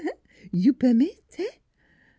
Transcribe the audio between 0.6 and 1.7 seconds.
permit eh?" M.